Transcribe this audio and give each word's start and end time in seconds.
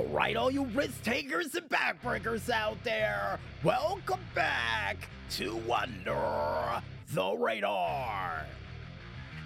Alright, 0.00 0.34
all 0.34 0.50
you 0.50 0.64
risk 0.64 1.02
takers 1.02 1.54
and 1.54 1.68
backbreakers 1.68 2.48
out 2.48 2.82
there, 2.84 3.38
welcome 3.62 4.20
back 4.34 4.96
to 5.32 5.60
Under 5.70 6.80
the 7.12 7.36
Radar. 7.36 8.46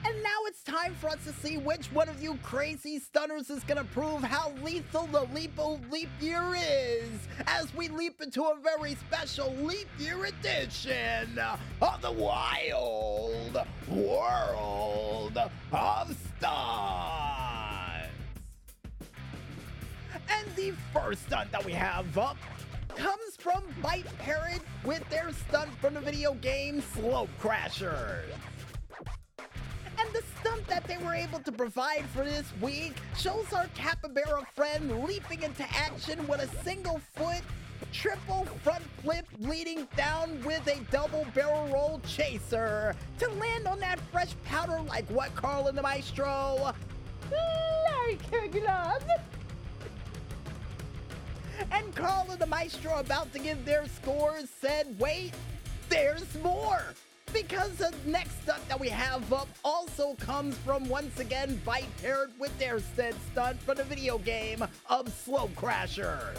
And 0.07 0.23
now 0.23 0.39
it's 0.47 0.63
time 0.63 0.95
for 0.95 1.09
us 1.09 1.19
to 1.25 1.33
see 1.33 1.57
which 1.57 1.87
one 1.87 2.09
of 2.09 2.23
you 2.23 2.39
crazy 2.45 3.01
stunners 3.01 3.51
is 3.51 3.65
gonna 3.65 3.83
prove 3.83 4.23
how 4.23 4.53
lethal 4.63 5.09
the 5.09 5.27
Leapo 5.35 5.51
oh, 5.59 5.81
Leap 5.91 6.09
Year 6.21 6.55
is 6.55 7.11
as 7.49 7.75
we 7.75 7.89
leap 7.89 8.21
into 8.23 8.45
a 8.45 8.57
very 8.63 8.95
special 8.95 9.53
Leap 9.57 9.89
Year 9.99 10.27
edition 10.27 11.37
of 11.83 12.01
the 12.01 12.13
Wild 12.13 13.59
World 13.89 15.37
of 15.73 16.17
Stunts. 16.39 17.34
And 20.45 20.57
the 20.57 20.73
first 20.93 21.27
stunt 21.27 21.51
that 21.53 21.65
we 21.65 21.73
have 21.73 22.17
up 22.19 22.37
comes 22.97 23.37
from 23.39 23.63
Bite 23.83 24.07
Parrot 24.19 24.61
with 24.85 25.09
their 25.09 25.31
stunt 25.33 25.71
from 25.81 25.95
the 25.95 26.01
video 26.01 26.35
game 26.35 26.83
Slope 26.95 27.31
Crashers. 27.41 28.25
And 29.39 30.09
the 30.13 30.23
stunt 30.41 30.67
that 30.67 30.85
they 30.85 30.99
were 30.99 31.15
able 31.15 31.39
to 31.41 31.53
provide 31.53 32.05
for 32.07 32.25
this 32.25 32.53
week 32.61 32.95
shows 33.17 33.53
our 33.53 33.69
capybara 33.75 34.47
friend 34.55 35.05
leaping 35.05 35.43
into 35.43 35.65
action 35.75 36.27
with 36.27 36.41
a 36.41 36.65
single 36.65 37.01
foot 37.15 37.43
triple 37.93 38.45
front 38.63 38.83
flip 39.03 39.27
leading 39.41 39.87
down 39.97 40.43
with 40.45 40.67
a 40.67 40.81
double 40.91 41.27
barrel 41.35 41.69
roll 41.73 42.01
chaser 42.07 42.95
to 43.19 43.29
land 43.33 43.67
on 43.67 43.79
that 43.81 44.01
fresh 44.13 44.35
powder 44.45 44.81
like 44.83 45.09
what 45.11 45.35
Carl 45.35 45.69
and 45.69 45.77
the 45.79 45.83
Maestro 45.83 46.73
like 47.31 48.45
a 48.45 48.49
glove. 48.49 49.05
And 51.71 51.95
Carl 51.95 52.27
and 52.31 52.39
the 52.39 52.47
Maestro 52.47 52.99
about 52.99 53.33
to 53.33 53.39
give 53.39 53.65
their 53.65 53.87
scores 53.87 54.49
said, 54.61 54.95
wait, 54.99 55.33
there's 55.89 56.35
more! 56.43 56.83
Because 57.33 57.73
the 57.77 57.93
next 58.07 58.43
stunt 58.43 58.67
that 58.69 58.79
we 58.79 58.89
have 58.89 59.33
up 59.33 59.49
also 59.65 60.15
comes 60.15 60.57
from 60.59 60.89
once 60.89 61.19
again 61.19 61.61
Bite 61.65 61.89
Parrot 62.01 62.31
with 62.39 62.57
their 62.59 62.79
said 62.79 63.17
stunt 63.33 63.61
from 63.61 63.77
the 63.77 63.85
video 63.85 64.19
game 64.19 64.65
of 64.89 65.13
Slope 65.13 65.53
Crashers. 65.57 66.37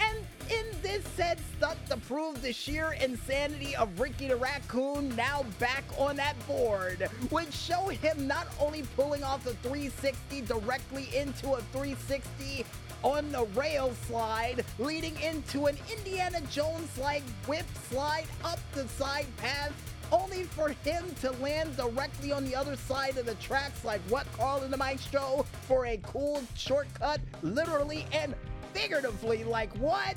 And 0.00 0.18
in 0.50 0.64
this 0.82 1.04
said 1.16 1.38
stunt 1.56 1.78
to 1.88 1.96
prove 1.96 2.40
the 2.40 2.52
sheer 2.52 2.92
insanity 2.92 3.76
of 3.76 4.00
Ricky 4.00 4.28
the 4.28 4.36
Raccoon 4.36 5.14
now 5.14 5.44
back 5.58 5.84
on 5.98 6.16
that 6.16 6.34
board 6.46 7.08
would 7.30 7.52
show 7.52 7.88
him 7.88 8.26
not 8.26 8.46
only 8.58 8.82
pulling 8.96 9.22
off 9.22 9.46
a 9.46 9.52
360 9.56 10.40
directly 10.42 11.08
into 11.14 11.52
a 11.52 11.60
360 11.72 12.64
on 13.04 13.30
the 13.30 13.44
rail 13.54 13.92
slide, 14.06 14.64
leading 14.78 15.14
into 15.20 15.66
an 15.66 15.76
Indiana 15.92 16.40
Jones 16.50 16.88
like 16.98 17.22
whip 17.46 17.66
slide 17.90 18.26
up 18.42 18.58
the 18.72 18.88
side 18.88 19.26
path, 19.36 19.72
only 20.10 20.44
for 20.44 20.70
him 20.84 21.04
to 21.20 21.30
land 21.32 21.76
directly 21.76 22.32
on 22.32 22.44
the 22.44 22.56
other 22.56 22.76
side 22.76 23.18
of 23.18 23.26
the 23.26 23.34
tracks, 23.36 23.84
like 23.84 24.00
what 24.08 24.26
Carl 24.32 24.62
and 24.62 24.72
the 24.72 24.76
Maestro, 24.76 25.44
for 25.68 25.86
a 25.86 25.98
cool 25.98 26.42
shortcut, 26.56 27.20
literally 27.42 28.06
and 28.12 28.34
figuratively, 28.72 29.44
like 29.44 29.72
what? 29.76 30.16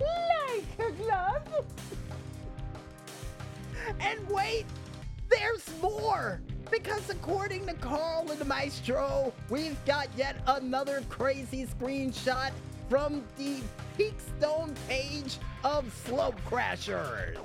Like 0.00 0.88
a 0.88 0.92
glove. 0.92 1.66
and 4.00 4.28
wait, 4.28 4.66
there's 5.28 5.68
more! 5.82 6.40
Because 6.70 7.08
according 7.10 7.66
to 7.66 7.74
Carl 7.74 8.30
and 8.30 8.38
the 8.38 8.44
Maestro, 8.44 9.32
we've 9.48 9.82
got 9.84 10.08
yet 10.16 10.36
another 10.46 11.02
crazy 11.08 11.66
screenshot 11.66 12.50
from 12.88 13.22
the 13.36 13.60
Peakstone 13.98 14.74
page 14.88 15.38
of 15.64 15.92
Slope 16.06 16.40
Crashers. 16.48 17.36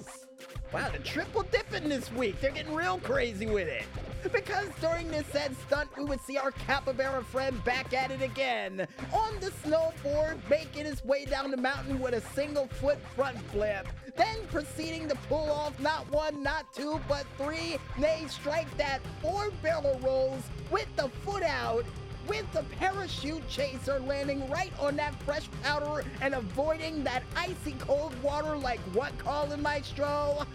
Wow, 0.73 0.89
the 0.89 0.99
triple 0.99 1.43
dipping 1.43 1.89
this 1.89 2.11
week. 2.13 2.39
They're 2.41 2.51
getting 2.51 2.73
real 2.73 2.99
crazy 2.99 3.45
with 3.45 3.67
it. 3.67 3.85
Because 4.31 4.69
during 4.79 5.09
this 5.09 5.25
said 5.27 5.55
stunt, 5.67 5.89
we 5.97 6.05
would 6.05 6.21
see 6.21 6.37
our 6.37 6.51
capybara 6.51 7.23
friend 7.23 7.63
back 7.63 7.93
at 7.93 8.11
it 8.11 8.21
again. 8.21 8.87
On 9.11 9.39
the 9.39 9.51
snowboard, 9.63 10.37
making 10.49 10.85
his 10.85 11.03
way 11.03 11.25
down 11.25 11.51
the 11.51 11.57
mountain 11.57 11.99
with 11.99 12.13
a 12.13 12.21
single 12.33 12.67
foot 12.67 12.99
front 13.15 13.37
flip. 13.51 13.87
Then 14.15 14.37
proceeding 14.51 15.09
to 15.09 15.15
pull 15.27 15.51
off 15.51 15.77
not 15.79 16.09
one, 16.11 16.41
not 16.41 16.71
two, 16.73 16.99
but 17.07 17.25
three, 17.37 17.77
nay, 17.97 18.25
strike 18.27 18.75
that 18.77 18.99
four 19.21 19.51
barrel 19.61 19.99
rolls 20.03 20.43
with 20.71 20.87
the 20.95 21.09
foot 21.23 21.43
out 21.43 21.85
with 22.27 22.49
the 22.53 22.63
parachute 22.79 23.45
chaser 23.49 23.99
landing 23.99 24.49
right 24.49 24.71
on 24.79 24.95
that 24.95 25.13
fresh 25.23 25.49
powder 25.61 26.05
and 26.21 26.33
avoiding 26.33 27.03
that 27.03 27.23
icy 27.35 27.73
cold 27.79 28.13
water 28.23 28.55
like 28.55 28.79
what 28.93 29.17
Colin 29.17 29.61
Maestro? 29.61 30.45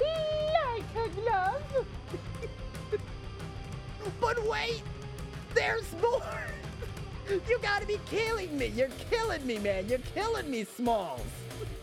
Like 0.00 0.84
a 0.96 1.08
glove. 1.20 1.86
But 4.22 4.38
wait, 4.48 4.82
there's 5.54 5.92
more. 6.00 6.22
You 7.48 7.58
gotta 7.62 7.86
be 7.86 7.98
killing 8.06 8.58
me. 8.58 8.66
You're 8.66 8.90
killing 9.08 9.46
me, 9.46 9.56
man. 9.58 9.88
You're 9.88 10.00
killing 10.12 10.50
me, 10.50 10.64
Smalls. 10.64 11.22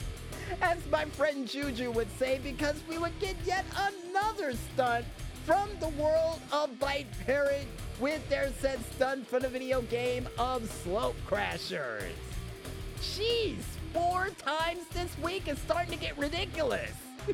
As 0.62 0.78
my 0.92 1.06
friend 1.06 1.48
Juju 1.48 1.92
would 1.92 2.10
say, 2.20 2.40
because 2.44 2.76
we 2.90 2.98
would 2.98 3.18
get 3.20 3.36
yet 3.46 3.64
another 4.10 4.54
stunt 4.74 5.06
from 5.46 5.70
the 5.80 5.88
world 5.90 6.42
of 6.52 6.78
Bite 6.78 7.08
Parrot 7.26 7.68
with 8.00 8.28
their 8.30 8.52
said 8.60 8.80
stunt 8.94 9.26
from 9.28 9.44
the 9.44 9.50
video 9.50 9.82
game 9.84 10.28
of 10.38 10.70
Slope 10.84 11.16
Crashers. 11.28 12.12
Jeez, 13.02 13.62
four 13.94 14.30
times 14.38 14.82
this 14.94 15.18
week 15.24 15.48
is 15.48 15.58
starting 15.60 15.92
to 15.92 16.00
get 16.00 16.18
ridiculous. 16.18 16.92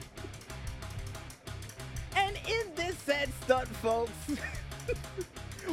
and 2.16 2.38
in 2.48 2.76
this 2.76 2.96
said 3.00 3.30
stunt, 3.44 3.68
folks, 3.68 4.12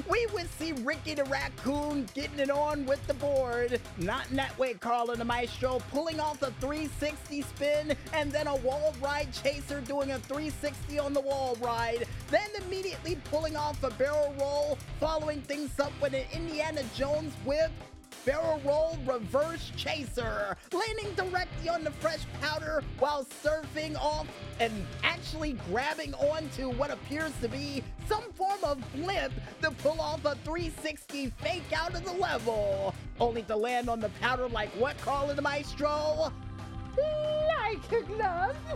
we 0.08 0.26
would 0.32 0.48
see 0.58 0.72
Ricky 0.72 1.14
the 1.14 1.24
Raccoon 1.24 2.08
getting 2.14 2.38
it 2.38 2.50
on 2.50 2.86
with 2.86 3.04
the 3.06 3.14
board. 3.14 3.80
Not 3.98 4.30
in 4.30 4.36
that 4.36 4.56
way, 4.58 4.74
Carl 4.74 5.10
and 5.10 5.20
the 5.20 5.24
Maestro, 5.24 5.80
pulling 5.90 6.20
off 6.20 6.42
a 6.42 6.50
360 6.60 7.42
spin 7.42 7.96
and 8.12 8.32
then 8.32 8.46
a 8.46 8.56
wall 8.56 8.94
ride 9.02 9.32
chaser 9.32 9.80
doing 9.80 10.12
a 10.12 10.18
360 10.20 10.98
on 10.98 11.12
the 11.12 11.20
wall 11.20 11.56
ride. 11.60 12.06
Then 12.30 12.48
immediately 12.64 13.18
pulling 13.30 13.56
off 13.56 13.82
a 13.82 13.90
barrel 13.90 14.34
roll, 14.38 14.78
following 14.98 15.42
things 15.42 15.78
up 15.78 15.92
with 16.00 16.14
an 16.14 16.24
Indiana 16.32 16.82
Jones 16.94 17.34
whip 17.44 17.70
barrel 18.24 18.60
roll 18.64 18.98
reverse 19.06 19.72
chaser, 19.76 20.56
landing 20.72 21.12
directly 21.14 21.68
on 21.68 21.84
the 21.84 21.90
fresh 21.90 22.20
powder 22.40 22.82
while 22.98 23.26
surfing 23.44 23.96
off 23.96 24.26
and 24.60 24.72
actually 25.02 25.54
grabbing 25.70 26.14
onto 26.14 26.70
what 26.70 26.90
appears 26.90 27.32
to 27.40 27.48
be 27.48 27.82
some 28.08 28.22
form 28.32 28.58
of 28.62 28.78
blimp 28.94 29.32
to 29.60 29.70
pull 29.70 30.00
off 30.00 30.24
a 30.24 30.34
360 30.44 31.32
fake 31.38 31.62
out 31.74 31.94
of 31.94 32.04
the 32.04 32.12
level, 32.12 32.94
only 33.20 33.42
to 33.42 33.56
land 33.56 33.88
on 33.88 34.00
the 34.00 34.10
powder 34.20 34.48
like 34.48 34.70
what 34.70 34.96
Carl 34.98 35.28
and 35.28 35.38
the 35.38 35.42
Maestro? 35.42 36.32
Like 36.96 37.92
a 37.92 38.02
glove. 38.02 38.56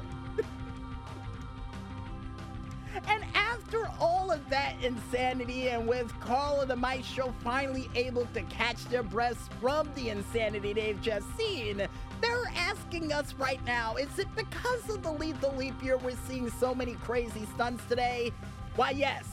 And 3.09 3.25
after 3.35 3.91
all 4.01 4.16
of 4.37 4.51
that 4.51 4.75
insanity, 4.83 5.69
and 5.69 5.89
with 5.89 6.13
Carl 6.21 6.61
and 6.61 6.71
the 6.71 6.77
Maestro 6.77 7.35
finally 7.43 7.89
able 7.95 8.27
to 8.35 8.43
catch 8.43 8.85
their 8.85 9.03
breaths 9.03 9.49
from 9.61 9.89
the 9.95 10.11
insanity 10.11 10.75
they've 10.75 11.01
just 11.01 11.27
seen, 11.37 11.89
they're 12.21 12.53
asking 12.55 13.13
us 13.13 13.35
right 13.35 13.65
now 13.65 13.97
is 13.97 14.19
it 14.19 14.29
because 14.37 14.89
of 14.91 15.03
the 15.03 15.11
lethal 15.11 15.55
leap 15.57 15.83
year 15.83 15.97
we're 15.97 16.17
seeing 16.29 16.51
so 16.51 16.75
many 16.75 16.95
crazy 16.97 17.47
stunts 17.55 17.83
today? 17.87 18.31
Why, 18.77 18.91
yes. 18.91 19.25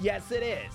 Yes, 0.00 0.30
it 0.30 0.42
is. 0.42 0.72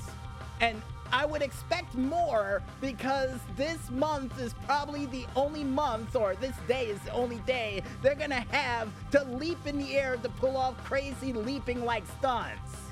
And 0.62 0.80
I 1.12 1.26
would 1.26 1.42
expect 1.42 1.96
more 1.96 2.62
because 2.80 3.40
this 3.56 3.90
month 3.90 4.40
is 4.40 4.54
probably 4.66 5.08
the 5.08 5.26
only 5.36 5.64
month, 5.64 6.16
or 6.16 6.36
this 6.36 6.56
day 6.68 6.88
is 6.88 7.00
the 7.02 7.12
only 7.14 7.38
day 7.40 7.82
they're 8.04 8.16
gonna 8.16 8.46
have 8.52 8.90
to 9.12 9.24
leap 9.24 9.66
in 9.66 9.80
the 9.80 9.96
air 9.96 10.18
to 10.18 10.30
pull 10.30 10.58
off 10.58 10.78
crazy 10.84 11.34
leaping 11.34 11.84
like 11.84 12.04
stunts. 12.20 12.84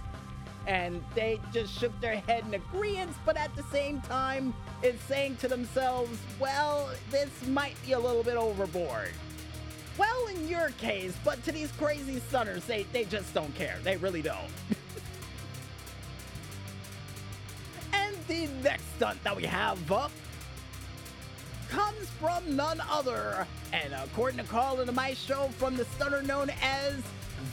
And 0.67 1.03
they 1.15 1.39
just 1.51 1.77
shook 1.77 1.99
their 1.99 2.17
head 2.17 2.43
in 2.47 2.53
agreement, 2.53 3.15
but 3.25 3.35
at 3.35 3.55
the 3.55 3.63
same 3.63 3.99
time, 4.01 4.53
it's 4.83 5.01
saying 5.03 5.37
to 5.37 5.47
themselves, 5.47 6.17
well, 6.39 6.89
this 7.09 7.29
might 7.47 7.75
be 7.85 7.93
a 7.93 7.99
little 7.99 8.23
bit 8.23 8.35
overboard. 8.35 9.09
Well, 9.97 10.27
in 10.27 10.47
your 10.47 10.69
case, 10.77 11.15
but 11.23 11.43
to 11.45 11.51
these 11.51 11.71
crazy 11.73 12.19
stunners, 12.19 12.65
they, 12.65 12.83
they 12.93 13.05
just 13.05 13.33
don't 13.33 13.53
care. 13.55 13.77
They 13.83 13.97
really 13.97 14.21
don't. 14.21 14.39
And 17.93 18.15
the 18.27 18.47
next 18.63 18.83
stunt 18.95 19.23
that 19.23 19.35
we 19.35 19.43
have 19.43 19.91
up 19.91 20.11
comes 21.69 22.09
from 22.19 22.55
none 22.55 22.81
other, 22.89 23.47
and 23.71 23.93
according 23.93 24.37
to 24.39 24.43
Carl 24.43 24.81
and 24.81 24.93
my 24.93 25.13
show, 25.13 25.49
from 25.57 25.77
the 25.77 25.85
stunner 25.85 26.21
known 26.21 26.51
as 26.61 27.01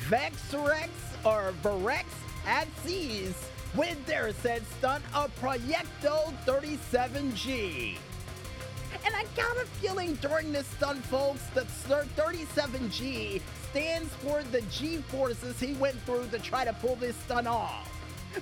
Vexrex 0.09 0.89
or 1.25 1.53
Verex 1.63 2.05
at 2.49 2.67
Seas 2.83 3.35
with 3.77 4.05
their 4.07 4.33
said 4.33 4.63
stunt 4.79 5.05
of 5.15 5.31
Proyecto 5.39 6.33
37G. 6.47 7.97
And 9.05 9.15
I 9.15 9.25
got 9.37 9.55
a 9.59 9.67
feeling 9.67 10.15
during 10.15 10.51
this 10.51 10.67
stunt, 10.69 11.05
folks, 11.05 11.43
that 11.55 11.67
37G 11.67 13.43
stands 13.71 14.09
for 14.15 14.43
the 14.45 14.63
G 14.63 14.97
forces 14.97 15.61
he 15.61 15.75
went 15.75 16.01
through 16.01 16.29
to 16.29 16.39
try 16.39 16.65
to 16.65 16.73
pull 16.73 16.97
this 16.97 17.15
stunt 17.17 17.47
off. 17.47 17.93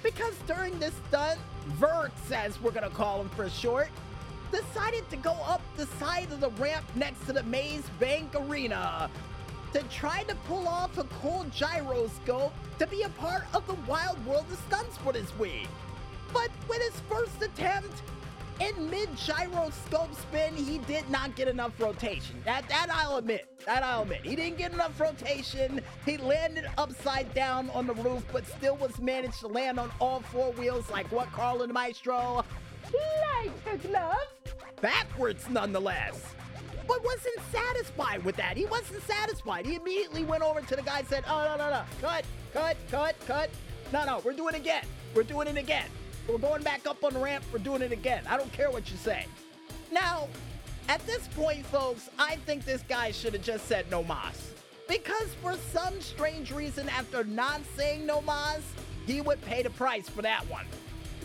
Because 0.04 0.34
during 0.46 0.78
this 0.78 0.94
stunt, 1.08 1.40
Verx, 1.80 2.12
as 2.30 2.60
we're 2.62 2.70
gonna 2.70 2.88
call 2.88 3.20
him 3.20 3.28
for 3.30 3.50
short, 3.50 3.88
decided 4.52 5.08
to 5.10 5.16
go 5.16 5.32
up 5.48 5.60
the 5.76 5.86
side 5.98 6.30
of 6.30 6.38
the 6.40 6.50
ramp 6.50 6.84
next 6.94 7.26
to 7.26 7.32
the 7.32 7.42
Maze 7.42 7.88
Bank 7.98 8.30
Arena 8.36 9.10
to 9.72 9.82
try 9.84 10.22
to 10.24 10.34
pull 10.46 10.66
off 10.66 10.96
a 10.98 11.04
cool 11.20 11.44
gyroscope 11.50 12.52
to 12.78 12.86
be 12.86 13.02
a 13.02 13.08
part 13.10 13.44
of 13.54 13.66
the 13.66 13.74
Wild 13.88 14.24
World 14.26 14.46
of 14.50 14.58
Stunts 14.66 14.96
for 14.98 15.12
this 15.12 15.36
week. 15.38 15.68
But 16.32 16.50
with 16.68 16.82
his 16.82 17.00
first 17.08 17.40
attempt, 17.42 18.02
in 18.60 18.90
mid 18.90 19.08
gyroscope 19.16 20.14
spin, 20.14 20.54
he 20.54 20.78
did 20.78 21.08
not 21.10 21.36
get 21.36 21.46
enough 21.46 21.72
rotation. 21.78 22.40
That 22.44 22.68
that 22.68 22.88
I'll 22.90 23.16
admit. 23.18 23.46
That 23.66 23.82
I'll 23.82 24.02
admit. 24.02 24.24
He 24.24 24.34
didn't 24.34 24.58
get 24.58 24.72
enough 24.72 24.98
rotation. 24.98 25.82
He 26.06 26.16
landed 26.16 26.66
upside 26.78 27.32
down 27.34 27.68
on 27.70 27.86
the 27.86 27.94
roof, 27.94 28.24
but 28.32 28.46
still 28.46 28.76
was 28.76 28.98
managed 28.98 29.40
to 29.40 29.48
land 29.48 29.78
on 29.78 29.90
all 30.00 30.20
four 30.20 30.52
wheels 30.52 30.90
like 30.90 31.10
what 31.12 31.30
Carlin 31.32 31.72
Maestro 31.72 32.44
like 32.92 33.52
a 33.72 33.76
glove. 33.88 34.16
Backwards 34.80 35.48
nonetheless. 35.48 36.34
But 36.86 37.04
wasn't 37.04 37.38
satisfied 37.52 38.24
with 38.24 38.36
that. 38.36 38.56
He 38.56 38.66
wasn't 38.66 39.02
satisfied. 39.02 39.66
He 39.66 39.76
immediately 39.76 40.24
went 40.24 40.42
over 40.42 40.60
to 40.60 40.76
the 40.76 40.82
guy 40.82 41.00
and 41.00 41.08
said, 41.08 41.24
Oh 41.28 41.44
no 41.44 41.56
no 41.56 41.70
no. 41.70 41.82
Cut, 42.00 42.24
cut, 42.52 42.76
cut, 42.90 43.16
cut. 43.26 43.50
No, 43.92 44.04
no, 44.04 44.20
we're 44.24 44.32
doing 44.32 44.54
it 44.54 44.60
again. 44.60 44.84
We're 45.14 45.22
doing 45.22 45.48
it 45.48 45.56
again. 45.56 45.88
We're 46.28 46.38
going 46.38 46.62
back 46.62 46.86
up 46.86 47.02
on 47.04 47.14
the 47.14 47.20
ramp. 47.20 47.44
We're 47.52 47.60
doing 47.60 47.82
it 47.82 47.92
again. 47.92 48.22
I 48.28 48.36
don't 48.36 48.52
care 48.52 48.70
what 48.70 48.90
you 48.90 48.96
say. 48.96 49.26
Now, 49.92 50.28
at 50.88 51.04
this 51.06 51.28
point, 51.28 51.64
folks, 51.66 52.08
I 52.18 52.36
think 52.46 52.64
this 52.64 52.82
guy 52.88 53.10
should 53.10 53.32
have 53.34 53.42
just 53.42 53.66
said 53.66 53.90
no 53.90 54.02
mas. 54.04 54.52
Because 54.88 55.34
for 55.42 55.56
some 55.72 56.00
strange 56.00 56.52
reason, 56.52 56.88
after 56.88 57.24
not 57.24 57.60
saying 57.76 58.06
no 58.06 58.20
mas, 58.20 58.62
he 59.06 59.20
would 59.20 59.40
pay 59.42 59.62
the 59.62 59.70
price 59.70 60.08
for 60.08 60.22
that 60.22 60.48
one. 60.48 60.66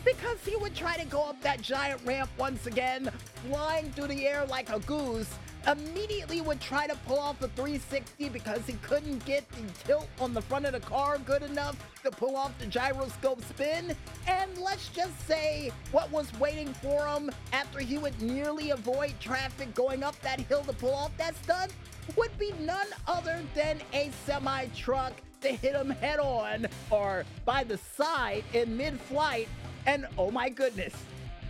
Because 0.03 0.37
he 0.43 0.55
would 0.55 0.75
try 0.75 0.97
to 0.97 1.05
go 1.05 1.23
up 1.23 1.39
that 1.43 1.61
giant 1.61 2.01
ramp 2.05 2.29
once 2.37 2.65
again, 2.65 3.11
flying 3.47 3.91
through 3.91 4.07
the 4.07 4.27
air 4.27 4.45
like 4.47 4.71
a 4.71 4.79
goose, 4.79 5.29
immediately 5.67 6.41
would 6.41 6.59
try 6.59 6.87
to 6.87 6.95
pull 7.07 7.19
off 7.19 7.41
a 7.41 7.47
360 7.49 8.29
because 8.29 8.65
he 8.65 8.73
couldn't 8.81 9.23
get 9.25 9.47
the 9.51 9.61
tilt 9.85 10.07
on 10.19 10.33
the 10.33 10.41
front 10.41 10.65
of 10.65 10.73
the 10.73 10.79
car 10.79 11.17
good 11.19 11.43
enough 11.43 11.75
to 12.03 12.11
pull 12.11 12.35
off 12.35 12.57
the 12.59 12.65
gyroscope 12.65 13.41
spin. 13.43 13.95
And 14.27 14.57
let's 14.57 14.89
just 14.89 15.19
say 15.27 15.71
what 15.91 16.11
was 16.11 16.31
waiting 16.39 16.73
for 16.75 17.05
him 17.05 17.31
after 17.53 17.79
he 17.79 17.97
would 17.97 18.19
nearly 18.21 18.71
avoid 18.71 19.13
traffic 19.19 19.73
going 19.75 20.03
up 20.03 20.19
that 20.21 20.39
hill 20.39 20.63
to 20.63 20.73
pull 20.73 20.93
off 20.93 21.15
that 21.17 21.35
stunt 21.43 21.73
would 22.15 22.37
be 22.37 22.53
none 22.59 22.87
other 23.07 23.41
than 23.53 23.79
a 23.93 24.09
semi 24.25 24.65
truck 24.75 25.13
to 25.41 25.49
hit 25.49 25.75
him 25.75 25.89
head 25.89 26.19
on 26.19 26.67
or 26.89 27.23
by 27.45 27.63
the 27.63 27.77
side 27.77 28.43
in 28.53 28.75
mid 28.75 28.99
flight. 29.01 29.47
And 29.85 30.07
oh 30.17 30.29
my 30.29 30.49
goodness, 30.49 30.93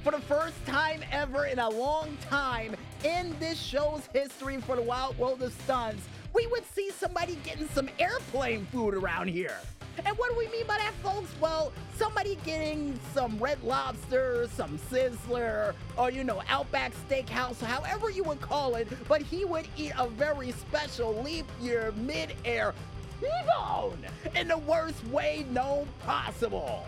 for 0.03 0.11
the 0.11 0.21
first 0.21 0.65
time 0.65 1.01
ever 1.11 1.45
in 1.45 1.59
a 1.59 1.69
long 1.69 2.17
time 2.29 2.75
in 3.03 3.35
this 3.39 3.59
show's 3.59 4.07
history 4.13 4.57
for 4.57 4.75
the 4.75 4.81
Wild 4.81 5.17
World 5.17 5.41
of 5.43 5.53
Stunts, 5.63 6.07
we 6.33 6.47
would 6.47 6.65
see 6.73 6.89
somebody 6.91 7.37
getting 7.43 7.67
some 7.69 7.87
airplane 7.99 8.65
food 8.71 8.95
around 8.95 9.27
here. 9.27 9.57
And 10.05 10.17
what 10.17 10.31
do 10.31 10.37
we 10.37 10.47
mean 10.47 10.65
by 10.65 10.77
that, 10.77 10.93
folks? 11.03 11.29
Well, 11.39 11.71
somebody 11.95 12.39
getting 12.45 12.97
some 13.13 13.37
red 13.37 13.61
lobster, 13.61 14.47
some 14.55 14.79
sizzler, 14.89 15.73
or 15.97 16.09
you 16.09 16.23
know, 16.23 16.41
Outback 16.47 16.93
Steakhouse, 17.07 17.61
however 17.61 18.09
you 18.09 18.23
would 18.23 18.41
call 18.41 18.75
it, 18.75 18.87
but 19.07 19.21
he 19.21 19.45
would 19.45 19.67
eat 19.77 19.91
a 19.99 20.07
very 20.07 20.51
special 20.53 21.21
leap 21.21 21.45
year 21.61 21.93
mid-air 21.97 22.73
T-bone 23.19 23.99
in 24.35 24.47
the 24.47 24.57
worst 24.57 25.05
way 25.07 25.45
known 25.51 25.87
possible. 26.03 26.87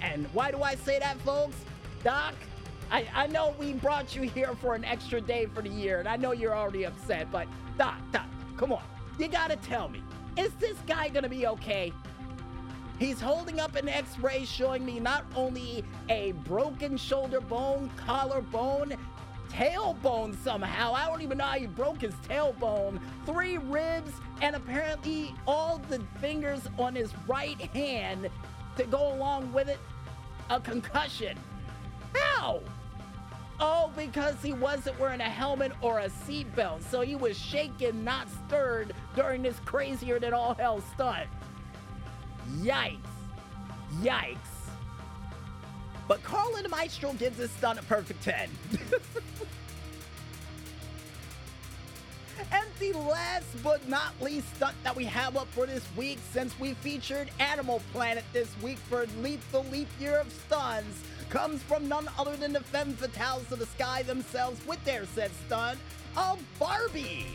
And 0.00 0.26
why 0.32 0.50
do 0.50 0.62
I 0.62 0.74
say 0.74 0.98
that, 0.98 1.18
folks? 1.20 1.56
Doc, 2.04 2.34
I, 2.90 3.06
I 3.14 3.26
know 3.28 3.54
we 3.58 3.74
brought 3.74 4.16
you 4.16 4.22
here 4.22 4.54
for 4.60 4.74
an 4.74 4.84
extra 4.84 5.20
day 5.20 5.46
for 5.46 5.62
the 5.62 5.68
year, 5.68 6.00
and 6.00 6.08
I 6.08 6.16
know 6.16 6.32
you're 6.32 6.56
already 6.56 6.84
upset, 6.84 7.30
but 7.30 7.46
Doc, 7.78 7.98
Doc, 8.10 8.26
come 8.56 8.72
on. 8.72 8.82
You 9.18 9.28
gotta 9.28 9.56
tell 9.56 9.88
me, 9.88 10.02
is 10.36 10.52
this 10.54 10.76
guy 10.86 11.08
gonna 11.08 11.28
be 11.28 11.46
okay? 11.46 11.92
He's 12.98 13.20
holding 13.20 13.60
up 13.60 13.76
an 13.76 13.88
x 13.88 14.18
ray 14.18 14.44
showing 14.44 14.84
me 14.84 15.00
not 15.00 15.24
only 15.34 15.84
a 16.08 16.32
broken 16.32 16.96
shoulder 16.96 17.40
bone, 17.40 17.90
collarbone, 17.96 18.94
tailbone 19.48 20.36
somehow. 20.42 20.92
I 20.92 21.06
don't 21.06 21.22
even 21.22 21.38
know 21.38 21.44
how 21.44 21.58
he 21.58 21.66
broke 21.66 22.00
his 22.00 22.14
tailbone. 22.28 23.00
Three 23.26 23.58
ribs, 23.58 24.12
and 24.40 24.56
apparently 24.56 25.34
all 25.46 25.80
the 25.88 26.00
fingers 26.20 26.62
on 26.78 26.94
his 26.94 27.12
right 27.28 27.60
hand 27.60 28.28
to 28.76 28.84
go 28.84 29.12
along 29.14 29.52
with 29.52 29.68
it, 29.68 29.78
a 30.50 30.58
concussion. 30.60 31.38
Oh, 33.60 33.92
because 33.96 34.34
he 34.42 34.52
wasn't 34.52 34.98
wearing 34.98 35.20
a 35.20 35.30
helmet 35.30 35.70
or 35.80 36.00
a 36.00 36.08
seatbelt, 36.08 36.82
so 36.82 37.00
he 37.00 37.14
was 37.14 37.38
shaken, 37.38 38.02
not 38.02 38.26
stirred 38.46 38.92
during 39.14 39.42
this 39.42 39.58
crazier 39.64 40.18
than 40.18 40.34
all 40.34 40.54
hell 40.54 40.82
stunt. 40.92 41.28
Yikes. 42.58 42.98
Yikes. 44.00 44.36
But 46.08 46.22
Carlin 46.24 46.66
Maestro 46.68 47.12
gives 47.12 47.36
this 47.36 47.52
stunt 47.52 47.78
a 47.78 47.82
perfect 47.84 48.22
10. 48.24 48.50
and 52.52 52.66
the 52.78 52.92
last 52.98 53.46
but 53.62 53.86
not 53.88 54.12
least 54.20 54.54
stunt 54.56 54.76
that 54.84 54.94
we 54.94 55.04
have 55.04 55.36
up 55.36 55.48
for 55.48 55.66
this 55.66 55.84
week, 55.96 56.18
since 56.32 56.58
we 56.58 56.74
featured 56.74 57.30
Animal 57.38 57.80
Planet 57.92 58.24
this 58.32 58.48
week 58.62 58.78
for 58.78 59.06
Leap 59.22 59.40
the 59.52 59.62
Leap 59.62 59.88
Year 59.98 60.18
of 60.18 60.30
Stunts, 60.32 61.02
comes 61.30 61.62
from 61.62 61.88
none 61.88 62.08
other 62.18 62.36
than 62.36 62.52
the 62.52 62.60
femme 62.60 62.94
fatales 62.94 63.50
of 63.50 63.58
the 63.58 63.66
sky 63.66 64.02
themselves 64.02 64.64
with 64.66 64.82
their 64.84 65.06
said 65.06 65.30
stunt 65.46 65.78
of 66.16 66.42
Barbie. 66.58 67.26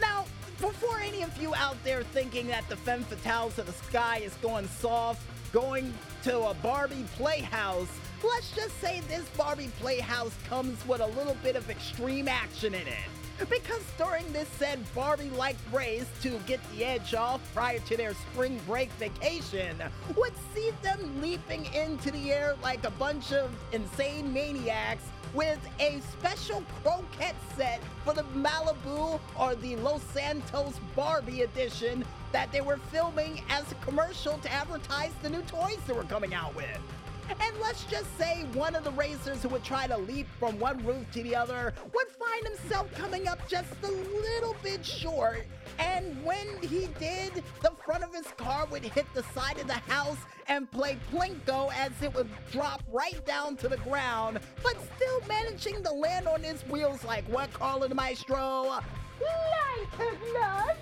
Now, 0.00 0.26
before 0.60 0.98
any 0.98 1.22
of 1.22 1.40
you 1.40 1.54
out 1.54 1.82
there 1.84 2.02
thinking 2.02 2.48
that 2.48 2.68
the 2.68 2.76
femme 2.76 3.04
fatales 3.04 3.58
of 3.58 3.66
the 3.66 3.72
sky 3.72 4.18
is 4.18 4.34
going 4.42 4.68
soft, 4.68 5.22
going 5.52 5.94
to 6.24 6.48
a 6.48 6.54
Barbie 6.54 7.06
playhouse, 7.16 7.88
let's 8.22 8.54
just 8.54 8.78
say 8.80 9.00
this 9.08 9.26
Barbie 9.36 9.70
playhouse 9.80 10.34
comes 10.48 10.86
with 10.86 11.00
a 11.00 11.06
little 11.06 11.36
bit 11.42 11.56
of 11.56 11.70
extreme 11.70 12.28
action 12.28 12.74
in 12.74 12.86
it. 12.86 13.15
Because 13.38 13.82
during 13.98 14.30
this 14.32 14.48
said 14.48 14.78
Barbie 14.94 15.30
like 15.30 15.56
race 15.70 16.06
to 16.22 16.38
get 16.46 16.60
the 16.72 16.84
edge 16.84 17.14
off 17.14 17.40
prior 17.54 17.78
to 17.80 17.96
their 17.96 18.14
spring 18.14 18.58
break 18.66 18.90
vacation 18.92 19.76
would 20.16 20.32
see 20.54 20.70
them 20.82 21.20
leaping 21.20 21.66
into 21.74 22.10
the 22.10 22.32
air 22.32 22.56
like 22.62 22.84
a 22.84 22.90
bunch 22.92 23.32
of 23.32 23.50
insane 23.72 24.32
maniacs 24.32 25.04
with 25.34 25.58
a 25.80 26.00
special 26.12 26.64
croquette 26.82 27.36
set 27.56 27.82
for 28.04 28.14
the 28.14 28.22
Malibu 28.34 29.20
or 29.38 29.54
the 29.56 29.76
Los 29.76 30.02
Santos 30.14 30.80
Barbie 30.94 31.42
edition 31.42 32.04
that 32.32 32.50
they 32.52 32.62
were 32.62 32.78
filming 32.90 33.42
as 33.50 33.70
a 33.70 33.74
commercial 33.76 34.38
to 34.38 34.52
advertise 34.52 35.12
the 35.22 35.28
new 35.28 35.42
toys 35.42 35.78
they 35.86 35.92
were 35.92 36.04
coming 36.04 36.32
out 36.32 36.54
with. 36.54 36.80
And 37.28 37.56
let's 37.60 37.84
just 37.84 38.16
say 38.18 38.44
one 38.54 38.74
of 38.74 38.84
the 38.84 38.92
racers 38.92 39.42
who 39.42 39.48
would 39.48 39.64
try 39.64 39.86
to 39.86 39.96
leap 39.96 40.26
from 40.38 40.58
one 40.58 40.84
roof 40.84 41.10
to 41.12 41.22
the 41.22 41.34
other 41.34 41.74
would 41.92 42.06
find 42.08 42.46
himself 42.46 42.92
coming 42.94 43.28
up 43.28 43.38
just 43.48 43.72
a 43.82 43.90
little 43.90 44.56
bit 44.62 44.84
short. 44.84 45.44
And 45.78 46.24
when 46.24 46.46
he 46.62 46.88
did, 46.98 47.42
the 47.62 47.72
front 47.84 48.04
of 48.04 48.14
his 48.14 48.26
car 48.36 48.66
would 48.70 48.84
hit 48.84 49.06
the 49.14 49.22
side 49.34 49.58
of 49.58 49.66
the 49.66 49.74
house 49.74 50.18
and 50.48 50.70
play 50.70 50.96
Plinko 51.12 51.72
as 51.74 51.90
it 52.00 52.14
would 52.14 52.28
drop 52.52 52.82
right 52.92 53.24
down 53.26 53.56
to 53.56 53.68
the 53.68 53.78
ground, 53.78 54.38
but 54.62 54.76
still 54.96 55.20
managing 55.28 55.82
to 55.82 55.92
land 55.92 56.28
on 56.28 56.42
his 56.42 56.62
wheels 56.62 57.04
like 57.04 57.24
what, 57.24 57.52
Carlin 57.52 57.94
Maestro? 57.94 58.80
Like 59.20 59.92
a 59.98 60.16
glove! 60.32 60.76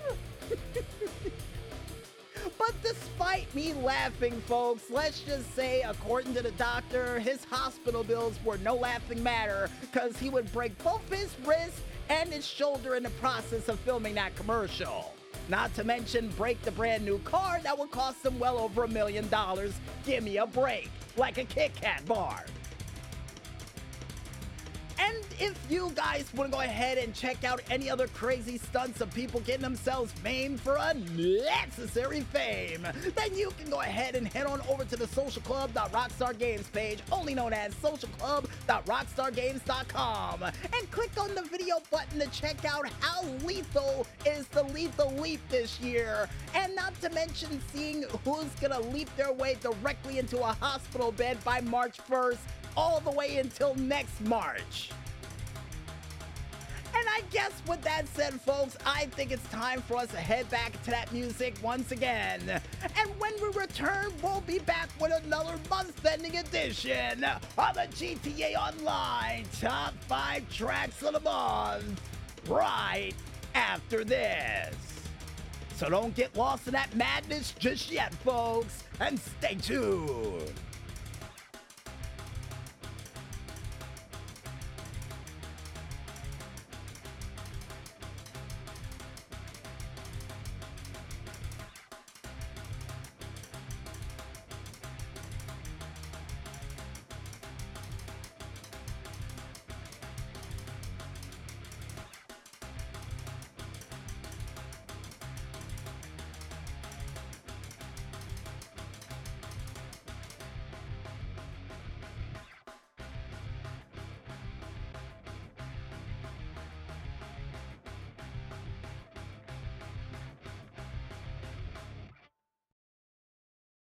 But 2.57 2.73
despite 2.81 3.53
me 3.55 3.73
laughing, 3.73 4.41
folks, 4.41 4.83
let's 4.89 5.21
just 5.21 5.53
say, 5.55 5.81
according 5.81 6.33
to 6.35 6.41
the 6.41 6.51
doctor, 6.51 7.19
his 7.19 7.43
hospital 7.43 8.03
bills 8.03 8.37
were 8.43 8.57
no 8.59 8.75
laughing 8.75 9.21
matter 9.23 9.69
because 9.81 10.17
he 10.17 10.29
would 10.29 10.51
break 10.51 10.77
both 10.83 11.07
his 11.11 11.35
wrist 11.45 11.81
and 12.09 12.31
his 12.31 12.45
shoulder 12.45 12.95
in 12.95 13.03
the 13.03 13.09
process 13.11 13.67
of 13.67 13.79
filming 13.79 14.15
that 14.15 14.35
commercial. 14.35 15.13
Not 15.49 15.73
to 15.75 15.83
mention 15.83 16.29
break 16.29 16.61
the 16.63 16.71
brand 16.71 17.05
new 17.05 17.19
car 17.19 17.59
that 17.63 17.77
would 17.77 17.91
cost 17.91 18.25
him 18.25 18.37
well 18.39 18.57
over 18.57 18.83
a 18.83 18.87
million 18.87 19.27
dollars. 19.29 19.73
Give 20.05 20.23
me 20.23 20.37
a 20.37 20.45
break, 20.45 20.89
like 21.17 21.37
a 21.37 21.45
Kit 21.45 21.71
Kat 21.79 22.05
bar. 22.05 22.45
And 25.15 25.25
if 25.39 25.57
you 25.69 25.91
guys 25.95 26.25
want 26.33 26.51
to 26.51 26.57
go 26.57 26.61
ahead 26.61 26.97
and 26.97 27.13
check 27.13 27.43
out 27.43 27.61
any 27.69 27.87
other 27.89 28.07
crazy 28.07 28.57
stunts 28.57 29.01
of 29.01 29.13
people 29.13 29.41
getting 29.41 29.61
themselves 29.61 30.13
famed 30.13 30.61
for 30.61 30.77
unnecessary 30.79 32.21
fame, 32.21 32.87
then 33.15 33.35
you 33.35 33.51
can 33.57 33.69
go 33.69 33.81
ahead 33.81 34.15
and 34.15 34.25
head 34.27 34.45
on 34.45 34.61
over 34.69 34.85
to 34.85 34.95
the 34.95 35.05
socialclub.rockstar 35.05 36.37
games 36.37 36.67
page, 36.69 36.99
only 37.11 37.35
known 37.35 37.53
as 37.53 37.73
socialclub.rockstargames.com, 37.75 40.43
and 40.43 40.91
click 40.91 41.11
on 41.19 41.35
the 41.35 41.43
video 41.43 41.75
button 41.91 42.19
to 42.19 42.27
check 42.27 42.65
out 42.65 42.87
how 42.99 43.23
lethal 43.45 44.07
is 44.25 44.47
the 44.47 44.63
Lethal 44.63 45.13
Leap 45.15 45.39
this 45.49 45.79
year. 45.79 46.27
And 46.53 46.75
not 46.75 46.99
to 47.01 47.09
mention 47.11 47.61
seeing 47.73 48.03
who's 48.23 48.49
gonna 48.61 48.79
leap 48.79 49.09
their 49.15 49.31
way 49.31 49.57
directly 49.61 50.19
into 50.19 50.39
a 50.39 50.53
hospital 50.53 51.11
bed 51.11 51.43
by 51.43 51.61
March 51.61 51.97
1st 52.09 52.39
all 52.77 52.99
the 52.99 53.11
way 53.11 53.37
until 53.37 53.73
next 53.75 54.19
March. 54.21 54.91
I 57.15 57.21
guess 57.31 57.53
with 57.65 57.81
that 57.83 58.05
said, 58.13 58.33
folks, 58.41 58.75
I 58.85 59.05
think 59.05 59.31
it's 59.31 59.47
time 59.47 59.81
for 59.83 59.95
us 59.95 60.09
to 60.09 60.17
head 60.17 60.49
back 60.49 60.83
to 60.83 60.91
that 60.91 61.13
music 61.13 61.55
once 61.63 61.93
again. 61.93 62.41
And 62.49 63.09
when 63.19 63.31
we 63.41 63.47
return, 63.57 64.11
we'll 64.21 64.41
be 64.41 64.59
back 64.59 64.89
with 64.99 65.13
another 65.23 65.53
month-ending 65.69 66.35
edition 66.35 67.23
of 67.23 67.41
the 67.73 67.87
GTA 67.93 68.55
Online 68.55 69.45
Top 69.61 69.93
5 70.09 70.49
Tracks 70.53 71.01
of 71.03 71.13
the 71.13 71.21
Month 71.21 72.01
right 72.49 73.13
after 73.53 74.03
this. 74.03 74.75
So 75.77 75.87
don't 75.87 76.13
get 76.15 76.35
lost 76.35 76.67
in 76.67 76.73
that 76.73 76.93
madness 76.97 77.53
just 77.57 77.89
yet, 77.91 78.13
folks, 78.15 78.83
and 78.99 79.17
stay 79.17 79.55
tuned. 79.55 80.51